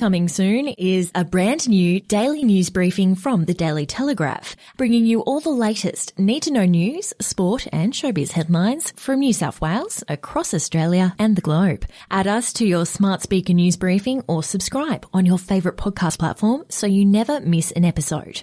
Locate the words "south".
9.34-9.60